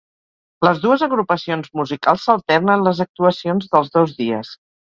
[0.67, 4.59] Les dues agrupacions musicals s'alternen les actuacions dels dos dies.